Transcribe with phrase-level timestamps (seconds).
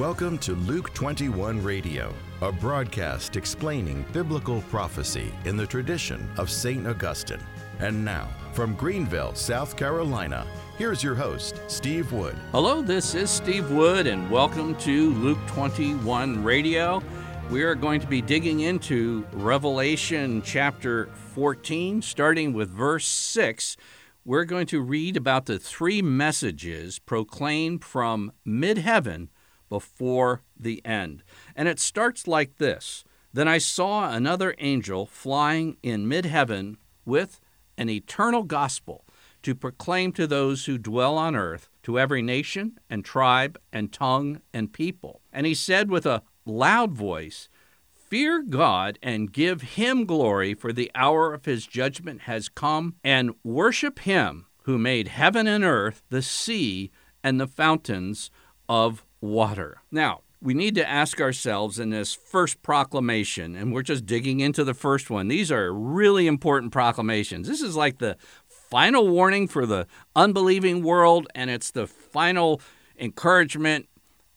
[0.00, 6.86] Welcome to Luke 21 Radio, a broadcast explaining biblical prophecy in the tradition of St.
[6.86, 7.42] Augustine.
[7.80, 10.46] And now, from Greenville, South Carolina,
[10.78, 12.34] here's your host, Steve Wood.
[12.50, 17.02] Hello, this is Steve Wood, and welcome to Luke 21 Radio.
[17.50, 23.76] We are going to be digging into Revelation chapter 14, starting with verse 6.
[24.24, 29.28] We're going to read about the three messages proclaimed from mid heaven
[29.70, 31.22] before the end.
[31.56, 37.40] And it starts like this Then I saw another angel flying in mid heaven with
[37.78, 39.06] an eternal gospel
[39.42, 44.42] to proclaim to those who dwell on earth, to every nation and tribe and tongue
[44.52, 45.22] and people.
[45.32, 47.48] And he said with a loud voice,
[47.94, 53.34] Fear God and give him glory, for the hour of his judgment has come, and
[53.44, 56.90] worship him who made heaven and earth, the sea,
[57.22, 58.30] and the fountains
[58.68, 59.82] of water.
[59.90, 64.64] Now, we need to ask ourselves in this first proclamation, and we're just digging into
[64.64, 65.28] the first one.
[65.28, 67.46] These are really important proclamations.
[67.46, 68.16] This is like the
[68.48, 69.86] final warning for the
[70.16, 72.60] unbelieving world, and it's the final
[72.98, 73.88] encouragement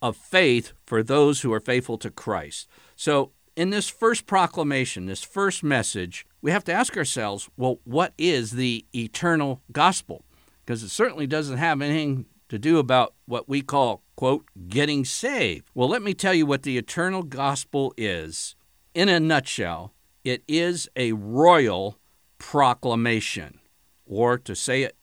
[0.00, 2.68] of faith for those who are faithful to Christ.
[2.96, 8.14] So, in this first proclamation, this first message, we have to ask ourselves well, what
[8.18, 10.24] is the eternal gospel?
[10.64, 15.70] Because it certainly doesn't have anything to do about what we call, quote, getting saved.
[15.74, 18.54] Well, let me tell you what the eternal gospel is.
[18.92, 21.96] In a nutshell, it is a royal
[22.36, 23.58] proclamation.
[24.04, 24.98] Or to say it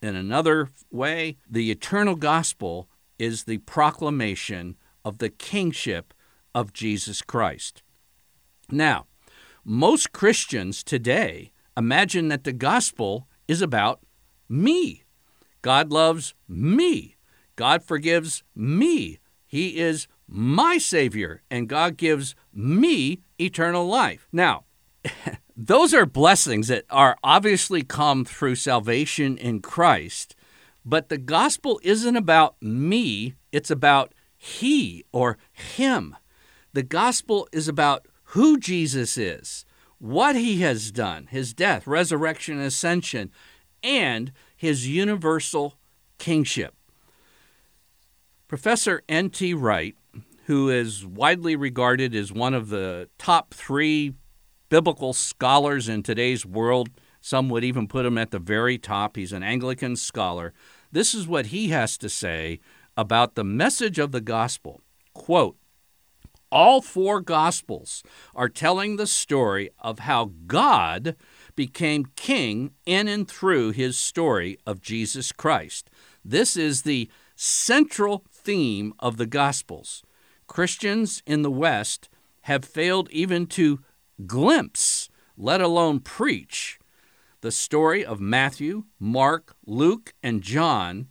[0.00, 2.88] in another way, the eternal gospel
[3.18, 6.14] is the proclamation of the kingship
[6.54, 7.82] of Jesus Christ.
[8.70, 9.04] Now,
[9.62, 14.00] most Christians today imagine that the gospel is about
[14.48, 15.03] me.
[15.64, 17.16] God loves me.
[17.56, 19.18] God forgives me.
[19.46, 24.28] He is my Savior, and God gives me eternal life.
[24.30, 24.64] Now,
[25.56, 30.36] those are blessings that are obviously come through salvation in Christ,
[30.84, 36.14] but the gospel isn't about me, it's about He or Him.
[36.74, 39.64] The gospel is about who Jesus is,
[39.96, 43.30] what he has done, his death, resurrection, ascension,
[43.82, 45.74] and his universal
[46.18, 46.74] kingship.
[48.48, 49.54] Professor N.T.
[49.54, 49.96] Wright,
[50.46, 54.14] who is widely regarded as one of the top three
[54.68, 59.16] biblical scholars in today's world, some would even put him at the very top.
[59.16, 60.52] He's an Anglican scholar.
[60.92, 62.60] This is what he has to say
[62.96, 64.80] about the message of the gospel.
[65.14, 65.56] Quote,
[66.54, 68.04] all four Gospels
[68.34, 71.16] are telling the story of how God
[71.56, 75.90] became king in and through his story of Jesus Christ.
[76.24, 80.02] This is the central theme of the Gospels.
[80.46, 82.08] Christians in the West
[82.42, 83.80] have failed even to
[84.26, 86.78] glimpse, let alone preach,
[87.40, 91.08] the story of Matthew, Mark, Luke, and John.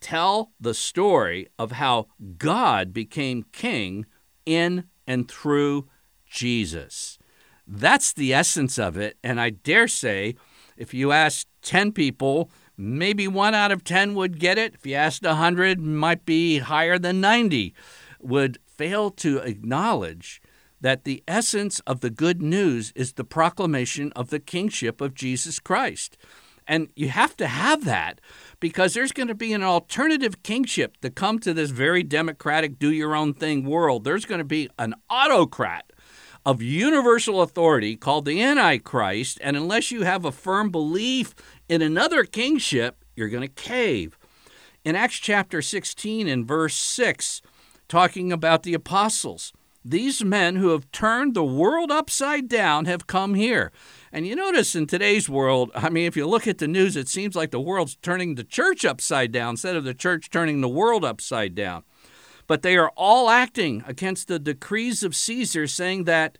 [0.00, 2.06] Tell the story of how
[2.38, 4.06] God became king
[4.46, 5.88] in and through
[6.26, 7.17] Jesus.
[7.68, 9.18] That's the essence of it.
[9.22, 10.36] And I dare say,
[10.76, 14.74] if you ask 10 people, maybe one out of 10 would get it.
[14.74, 17.74] If you asked 100, might be higher than 90,
[18.20, 20.40] would fail to acknowledge
[20.80, 25.58] that the essence of the good news is the proclamation of the kingship of Jesus
[25.58, 26.16] Christ.
[26.66, 28.20] And you have to have that
[28.60, 32.92] because there's going to be an alternative kingship to come to this very democratic, do
[32.92, 34.04] your own thing world.
[34.04, 35.90] There's going to be an autocrat
[36.44, 39.38] of universal authority called the Antichrist.
[39.42, 41.34] And unless you have a firm belief
[41.68, 44.18] in another kingship, you're going to cave.
[44.84, 47.42] In Acts chapter 16 and verse 6,
[47.88, 49.52] talking about the apostles,
[49.84, 53.72] these men who have turned the world upside down have come here.
[54.12, 57.08] And you notice in today's world, I mean, if you look at the news, it
[57.08, 60.68] seems like the world's turning the church upside down instead of the church turning the
[60.68, 61.84] world upside down.
[62.48, 66.38] But they are all acting against the decrees of Caesar, saying that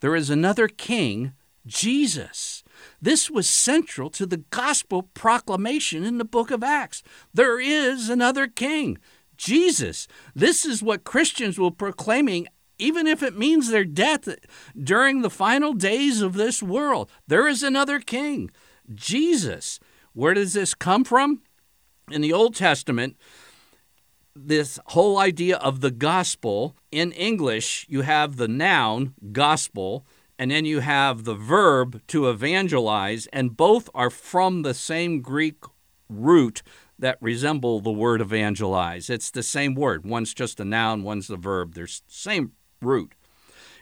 [0.00, 1.32] there is another king,
[1.66, 2.64] Jesus.
[3.02, 7.02] This was central to the gospel proclamation in the book of Acts.
[7.34, 8.98] There is another king,
[9.36, 10.08] Jesus.
[10.34, 12.46] This is what Christians were proclaiming
[12.78, 14.28] even if it means their death
[14.76, 17.10] during the final days of this world.
[17.26, 18.50] There is another king,
[18.92, 19.78] Jesus.
[20.12, 21.42] Where does this come from?
[22.10, 23.16] In the Old Testament,
[24.36, 30.06] this whole idea of the gospel, in English, you have the noun, gospel,
[30.38, 35.62] and then you have the verb to evangelize, and both are from the same Greek
[36.08, 36.62] root
[36.98, 39.08] that resemble the word evangelize.
[39.08, 40.04] It's the same word.
[40.04, 41.74] One's just a noun, one's the verb.
[41.74, 43.14] There's same root.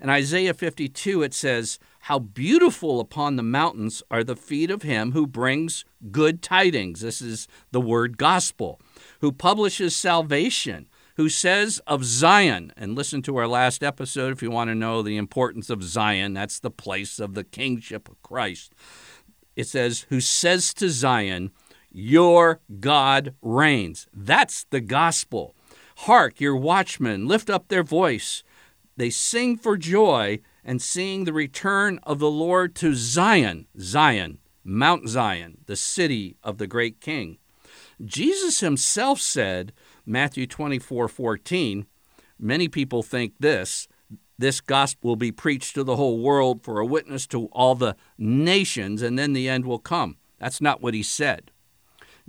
[0.00, 5.12] In Isaiah 52, it says, How beautiful upon the mountains are the feet of him
[5.12, 7.00] who brings good tidings.
[7.00, 8.80] This is the word gospel,
[9.20, 14.50] who publishes salvation, who says of Zion, and listen to our last episode if you
[14.50, 16.34] want to know the importance of Zion.
[16.34, 18.74] That's the place of the kingship of Christ.
[19.56, 21.50] It says, Who says to Zion,
[21.90, 24.06] Your God reigns.
[24.14, 25.54] That's the gospel.
[26.02, 28.44] Hark, your watchmen, lift up their voice.
[28.96, 35.08] They sing for joy and seeing the return of the Lord to Zion, Zion, Mount
[35.08, 37.38] Zion, the city of the great king.
[38.04, 39.72] Jesus himself said,
[40.06, 41.86] Matthew 24 14,
[42.38, 43.88] many people think this
[44.38, 47.96] this gospel will be preached to the whole world for a witness to all the
[48.16, 50.16] nations, and then the end will come.
[50.38, 51.50] That's not what he said.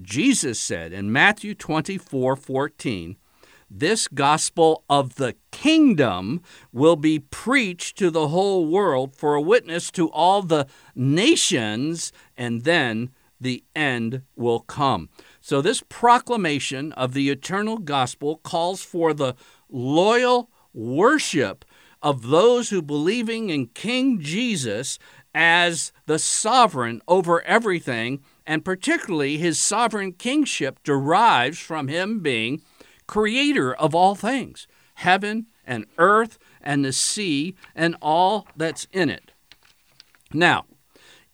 [0.00, 3.16] Jesus said in Matthew 24 14,
[3.68, 6.42] this gospel of the kingdom
[6.72, 12.62] will be preached to the whole world for a witness to all the nations, and
[12.62, 13.10] then
[13.40, 15.08] the end will come.
[15.46, 19.36] So, this proclamation of the eternal gospel calls for the
[19.70, 21.64] loyal worship
[22.02, 24.98] of those who believing in King Jesus
[25.32, 32.60] as the sovereign over everything, and particularly his sovereign kingship derives from him being
[33.06, 39.30] creator of all things, heaven and earth and the sea and all that's in it.
[40.32, 40.64] Now,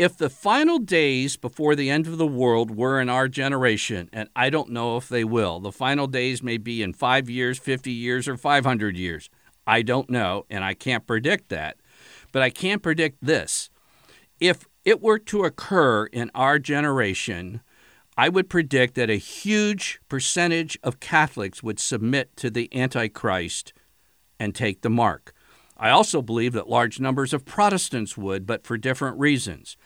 [0.00, 4.30] if the final days before the end of the world were in our generation, and
[4.34, 7.92] I don't know if they will, the final days may be in five years, 50
[7.92, 9.28] years, or 500 years.
[9.66, 11.76] I don't know, and I can't predict that.
[12.32, 13.68] But I can predict this.
[14.40, 17.60] If it were to occur in our generation,
[18.16, 23.74] I would predict that a huge percentage of Catholics would submit to the Antichrist
[24.38, 25.34] and take the mark.
[25.80, 29.78] I also believe that large numbers of Protestants would, but for different reasons.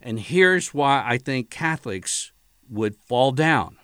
[0.00, 2.32] And here's why I think Catholics
[2.68, 3.78] would fall down.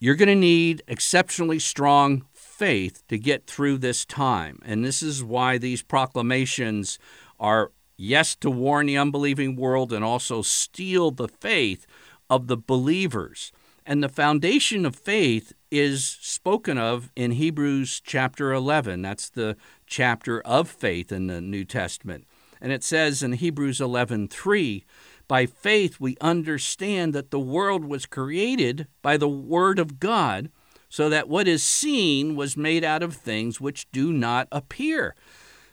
[0.00, 4.58] You're going to need exceptionally strong faith to get through this time.
[4.64, 6.98] And this is why these proclamations
[7.38, 11.86] are yes, to warn the unbelieving world and also steel the faith
[12.30, 13.52] of the believers.
[13.86, 19.02] And the foundation of faith is spoken of in Hebrews chapter 11.
[19.02, 19.56] That's the
[19.86, 22.26] chapter of faith in the New Testament.
[22.60, 24.84] And it says in Hebrews 11:3,
[25.26, 30.50] by faith we understand that the world was created by the word of God,
[30.88, 35.16] so that what is seen was made out of things which do not appear.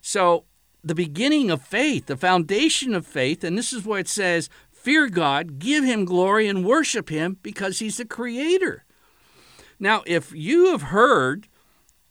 [0.02, 0.46] So
[0.84, 5.08] the beginning of faith, the foundation of faith, and this is what it says, fear
[5.10, 8.84] God, give him glory and worship him because he's the creator.
[9.82, 11.48] Now, if you have heard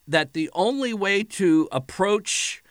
[0.08, 2.64] that the only way to approach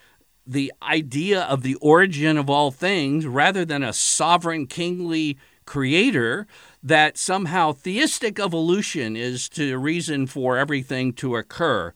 [0.46, 6.48] the idea of the origin of all things, rather than a sovereign kingly creator,
[6.84, 11.94] that somehow theistic evolution is the reason for everything to occur.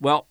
[0.00, 0.26] Well,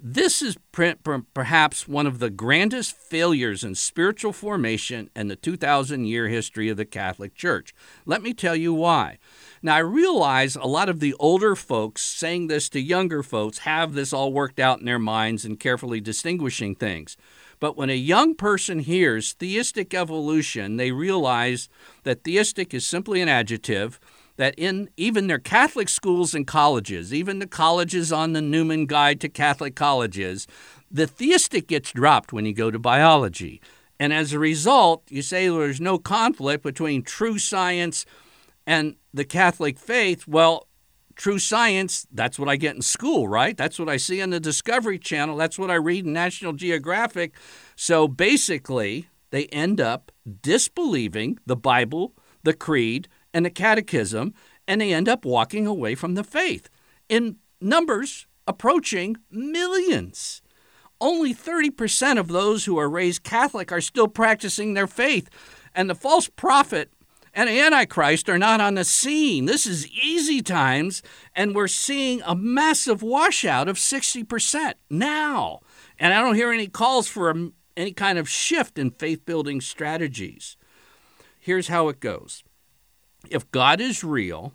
[0.00, 6.28] this is perhaps one of the grandest failures in spiritual formation in the 2,000 year
[6.28, 7.74] history of the Catholic Church.
[8.04, 9.18] Let me tell you why.
[9.62, 13.94] Now, I realize a lot of the older folks saying this to younger folks have
[13.94, 17.16] this all worked out in their minds and carefully distinguishing things.
[17.60, 21.68] But when a young person hears theistic evolution, they realize
[22.04, 23.98] that theistic is simply an adjective
[24.36, 29.20] that in even their Catholic schools and colleges, even the colleges on the Newman Guide
[29.20, 30.46] to Catholic Colleges,
[30.88, 33.60] the theistic gets dropped when you go to biology.
[33.98, 38.06] And as a result, you say there's no conflict between true science
[38.68, 40.28] and the Catholic faith.
[40.28, 40.68] Well,
[41.16, 43.56] true science, that's what I get in school, right?
[43.56, 45.38] That's what I see on the Discovery Channel.
[45.38, 47.34] That's what I read in National Geographic.
[47.76, 54.34] So basically, they end up disbelieving the Bible, the Creed, and the Catechism,
[54.68, 56.68] and they end up walking away from the faith
[57.08, 60.42] in numbers approaching millions.
[61.00, 65.30] Only 30% of those who are raised Catholic are still practicing their faith.
[65.74, 66.92] And the false prophet
[67.38, 69.44] and Antichrist are not on the scene.
[69.44, 71.04] This is easy times,
[71.36, 75.60] and we're seeing a massive washout of 60% now.
[76.00, 79.60] And I don't hear any calls for a, any kind of shift in faith building
[79.60, 80.56] strategies.
[81.38, 82.42] Here's how it goes
[83.30, 84.54] if God is real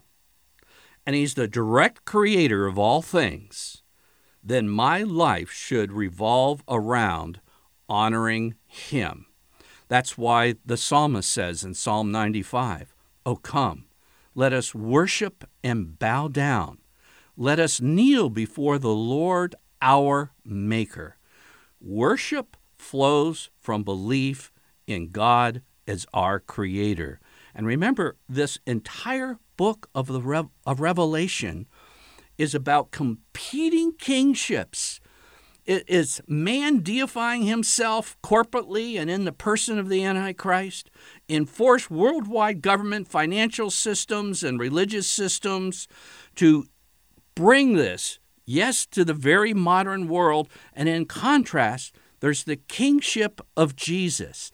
[1.06, 3.82] and He's the direct creator of all things,
[4.44, 7.40] then my life should revolve around
[7.88, 9.28] honoring Him.
[9.94, 12.96] That's why the psalmist says in Psalm 95
[13.28, 13.86] Oh, come,
[14.34, 16.80] let us worship and bow down.
[17.38, 21.18] Let us kneel before the Lord our Maker.
[21.80, 24.52] Worship flows from belief
[24.88, 27.20] in God as our Creator.
[27.54, 31.68] And remember, this entire book of the Re- of Revelation
[32.40, 35.00] is about competing kingships.
[35.66, 40.92] Is man deifying himself corporately and in the person of the Antichrist,
[41.30, 45.88] enforce worldwide government, financial systems, and religious systems
[46.36, 46.66] to
[47.34, 50.50] bring this, yes, to the very modern world.
[50.74, 54.52] And in contrast, there's the kingship of Jesus.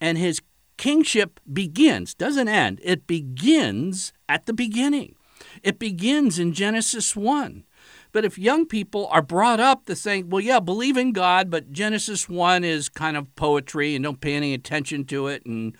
[0.00, 0.42] And his
[0.76, 5.16] kingship begins, doesn't end, it begins at the beginning.
[5.62, 7.64] It begins in Genesis 1.
[8.12, 11.72] But if young people are brought up to think, well, yeah, believe in God, but
[11.72, 15.76] Genesis 1 is kind of poetry and don't pay any attention to it and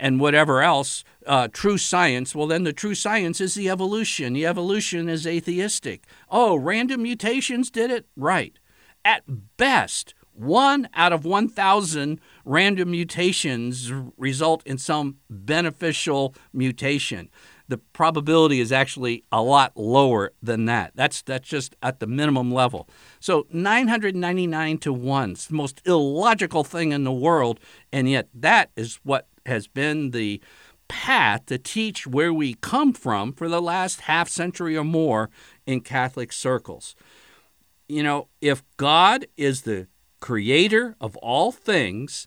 [0.00, 4.32] and whatever else, uh, true science, well, then the true science is the evolution.
[4.32, 6.06] The evolution is atheistic.
[6.30, 8.06] Oh, random mutations did it?
[8.16, 8.60] Right.
[9.04, 9.24] At
[9.56, 17.28] best, one out of 1,000 random mutations result in some beneficial mutation
[17.68, 20.92] the probability is actually a lot lower than that.
[20.94, 22.88] That's that's just at the minimum level.
[23.20, 27.60] So 999 to 1, it's the most illogical thing in the world,
[27.92, 30.40] and yet that is what has been the
[30.88, 35.28] path to teach where we come from for the last half century or more
[35.66, 36.96] in Catholic circles.
[37.88, 39.88] You know, if God is the
[40.20, 42.26] creator of all things,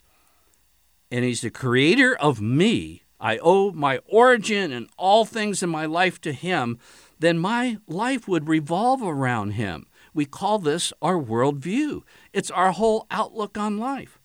[1.10, 5.86] and he's the creator of me, I owe my origin and all things in my
[5.86, 6.78] life to Him,
[7.20, 9.86] then my life would revolve around Him.
[10.12, 12.02] We call this our worldview.
[12.32, 14.18] It's our whole outlook on life.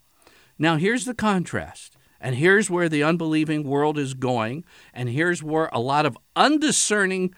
[0.57, 1.95] Now, here's the contrast.
[2.19, 4.65] And here's where the unbelieving world is going.
[4.95, 7.35] And here's where a lot of undiscerning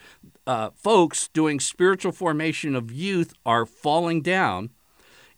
[0.47, 4.69] uh, folks doing spiritual formation of youth are falling down.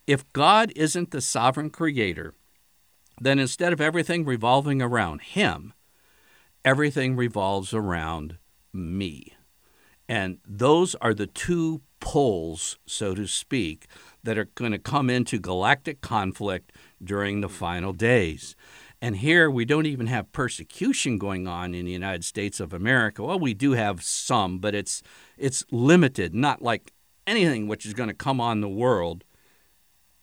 [0.05, 2.35] If God isn't the sovereign creator,
[3.19, 5.73] then instead of everything revolving around Him,
[6.63, 8.37] everything revolves around
[8.73, 9.33] me.
[10.07, 13.87] And those are the two poles, so to speak,
[14.23, 18.55] that are going to come into galactic conflict during the final days.
[19.01, 23.23] And here we don't even have persecution going on in the United States of America.
[23.23, 25.01] Well, we do have some, but it's
[25.37, 26.93] it's limited, not like
[27.25, 29.23] anything which is going to come on the world.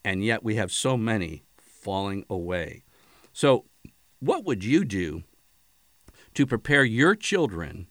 [0.04, 2.84] And yet we have so many falling away.
[3.32, 3.64] So,
[4.20, 5.24] what would you do
[6.38, 7.88] to prepare your children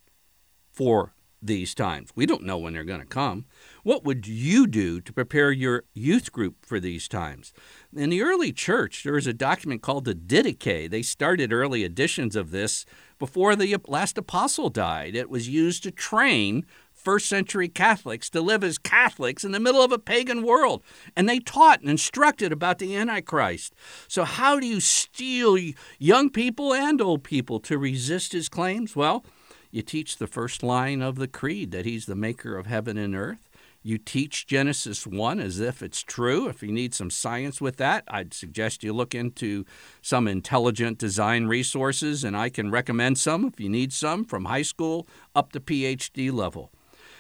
[0.72, 2.12] for these times.
[2.16, 3.44] We don't know when they're going to come.
[3.84, 7.52] What would you do to prepare your youth group for these times?
[7.94, 10.90] In the early church, there was a document called the Didache.
[10.90, 12.86] They started early editions of this
[13.20, 15.14] before the last apostle died.
[15.14, 16.66] It was used to train
[16.98, 20.84] first century Catholics to live as Catholics in the middle of a pagan world.
[21.16, 23.74] And they taught and instructed about the Antichrist.
[24.08, 25.58] So, how do you steel
[26.00, 28.96] young people and old people to resist his claims?
[28.96, 29.24] Well,
[29.72, 33.16] you teach the first line of the creed that he's the maker of heaven and
[33.16, 33.50] earth.
[33.84, 36.50] You teach Genesis 1 as if it's true.
[36.50, 39.66] If you need some science with that, I'd suggest you look into
[40.02, 44.64] some intelligent design resources, and I can recommend some if you need some from high
[44.64, 46.72] school up to PhD level.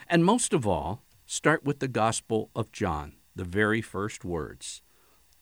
[0.09, 4.81] And most of all, start with the Gospel of John, the very first words.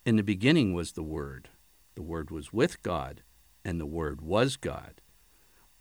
[0.05, 1.49] In the beginning was the Word.
[1.93, 3.21] The Word was with God,
[3.63, 5.01] and the Word was God.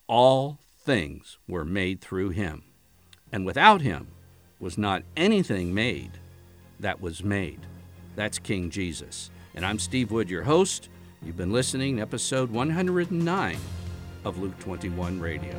[0.07, 2.65] All things were made through him,
[3.33, 4.09] and without him
[4.61, 6.13] was not anything made
[6.79, 7.61] that was made.
[8.17, 9.31] That's King Jesus.
[9.55, 10.91] And I'm Steve Wood, your host.
[11.23, 13.57] You've been listening to episode 109
[14.27, 15.59] of Luke 21 Radio.